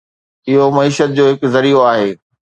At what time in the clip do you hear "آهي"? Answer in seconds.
1.93-2.11